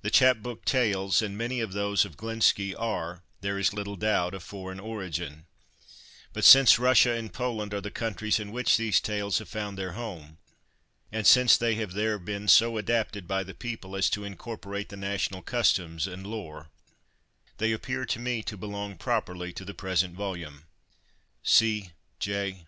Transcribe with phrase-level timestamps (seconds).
[0.00, 4.34] The chap book tales, and many of those of Glinski, are, there is little doubt,
[4.34, 5.46] of foreign origin,
[6.32, 9.92] but since Russia and Poland are the countries in which these tales have found their
[9.92, 10.38] home,
[11.12, 14.96] and since they have there been so adapted by the people as to incorporate the
[14.96, 16.68] national customs and lore,
[17.58, 20.64] they appear to me to belong properly to the present volume.
[21.44, 21.90] C.
[22.18, 22.66] J.